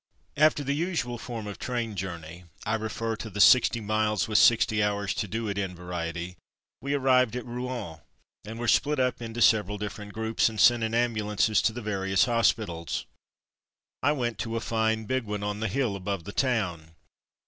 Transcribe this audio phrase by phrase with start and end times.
[0.35, 4.81] After the usual form of train journey (I refer to the sixty miles with sixty
[4.81, 6.37] hours to do it in variety)
[6.81, 7.99] we arrived at Rouen,
[8.43, 12.25] and were split up into several different groups and sent in ambulances to the various
[12.25, 13.05] hospitals.
[14.01, 16.95] I went to a fine big one on the hill above the town.